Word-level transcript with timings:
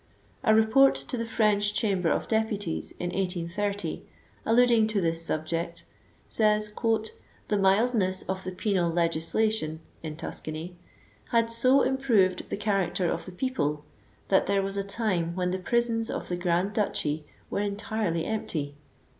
A 0.43 0.55
Report 0.55 0.95
to 0.95 1.15
the 1.15 1.27
French 1.27 1.75
Chamber 1.75 2.09
of 2.09 2.27
Deputies 2.27 2.91
in 2.97 3.11
1830 3.11 4.03
alluding 4.47 4.87
to 4.87 4.99
this 4.99 5.23
subject, 5.23 5.85
says, 6.27 6.71
"the 7.49 7.57
mildness 7.59 8.23
of 8.23 8.43
the 8.43 8.51
penal 8.51 8.91
legislation 8.91 9.79
[in 10.01 10.15
Tus 10.15 10.41
cany] 10.41 10.75
had 11.25 11.51
so 11.51 11.83
improved 11.83 12.49
the 12.49 12.57
character 12.57 13.11
of 13.11 13.25
the 13.25 13.31
people, 13.31 13.85
that 14.29 14.47
there 14.47 14.63
was 14.63 14.75
a 14.75 14.83
time 14.83 15.35
when 15.35 15.51
the 15.51 15.59
prisons 15.59 16.09
of 16.09 16.29
the 16.29 16.35
Grand 16.35 16.73
Duchy 16.73 17.23
were 17.51 17.59
entirely 17.59 18.25
empty." 18.25 18.73